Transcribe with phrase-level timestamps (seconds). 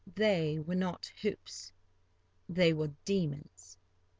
[0.15, 1.71] They were not hoops,
[2.49, 3.77] they were demons.